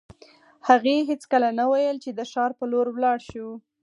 هغې 0.67 0.95
هېڅکله 1.09 1.49
نه 1.59 1.65
ویل 1.71 1.97
چې 2.03 2.11
د 2.13 2.19
ښار 2.31 2.51
په 2.59 2.65
لور 2.71 2.87
ولاړ 2.91 3.17
شو 3.29 3.47